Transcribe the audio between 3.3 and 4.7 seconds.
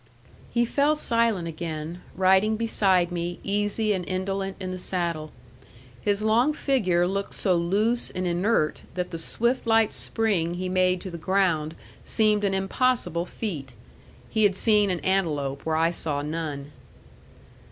easy and indolent